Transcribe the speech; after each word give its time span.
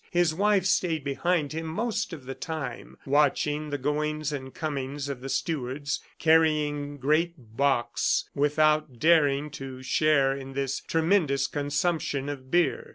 His 0.09 0.33
wife 0.33 0.65
stayed 0.65 1.03
beside 1.03 1.51
him 1.53 1.67
most 1.67 2.11
of 2.11 2.25
the 2.25 2.33
time, 2.33 2.97
watching 3.05 3.69
the 3.69 3.77
goings 3.77 4.33
and 4.33 4.51
comings 4.51 5.07
of 5.09 5.21
the 5.21 5.29
stewards 5.29 5.99
carrying 6.17 6.97
great 6.97 7.35
bocks, 7.37 8.27
without 8.33 8.97
daring 8.97 9.51
to 9.51 9.83
share 9.83 10.35
in 10.35 10.53
this 10.53 10.79
tremendous 10.79 11.45
consumption 11.45 12.29
of 12.29 12.49
beer. 12.49 12.89